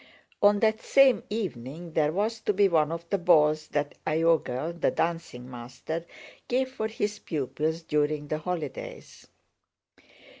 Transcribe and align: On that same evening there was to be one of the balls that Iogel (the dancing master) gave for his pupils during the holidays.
On 0.41 0.61
that 0.61 0.81
same 0.81 1.21
evening 1.29 1.93
there 1.93 2.11
was 2.11 2.39
to 2.39 2.53
be 2.53 2.67
one 2.67 2.91
of 2.91 3.07
the 3.11 3.19
balls 3.19 3.67
that 3.67 3.93
Iogel 4.07 4.79
(the 4.81 4.89
dancing 4.89 5.47
master) 5.47 6.07
gave 6.47 6.69
for 6.71 6.87
his 6.87 7.19
pupils 7.19 7.83
during 7.83 8.27
the 8.27 8.39
holidays. 8.39 9.27